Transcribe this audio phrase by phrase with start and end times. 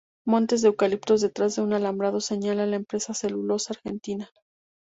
[0.25, 4.31] Montes de eucaliptos detrás de un alambrado señala a la empresa Celulosa Argentina.